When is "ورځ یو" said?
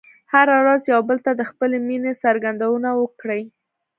0.61-1.01